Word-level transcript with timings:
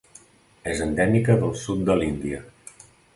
És 0.71 0.79
endèmica 0.85 1.37
del 1.43 1.53
sud 1.65 1.83
de 1.91 1.99
l'Índia. 1.99 2.41